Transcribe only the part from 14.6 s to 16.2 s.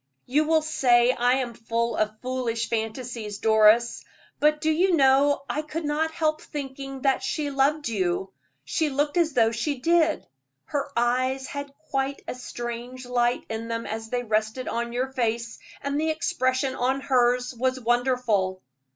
on your face, and the